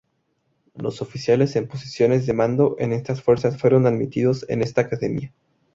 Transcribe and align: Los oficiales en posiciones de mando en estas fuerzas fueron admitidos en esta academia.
Los 0.73 1.03
oficiales 1.03 1.55
en 1.55 1.67
posiciones 1.67 2.25
de 2.25 2.33
mando 2.33 2.75
en 2.79 2.91
estas 2.91 3.21
fuerzas 3.21 3.59
fueron 3.61 3.85
admitidos 3.85 4.47
en 4.49 4.63
esta 4.63 4.81
academia. 4.81 5.31